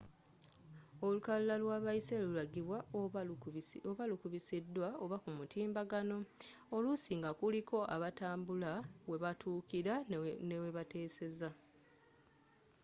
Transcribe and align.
olukalala 1.05 1.55
lw'abayise 1.61 2.15
lulagibwa 2.23 2.77
oba 3.01 3.21
nga 3.95 4.03
lukubisidwa 4.11 4.87
oba 5.03 5.15
kumutimbagano 5.23 6.17
oluusi 6.75 7.11
nga 7.19 7.29
kuliko 7.39 7.77
abatambula 7.95 8.71
webatuukira 9.09 9.93
n'ewebateseza 10.47 11.49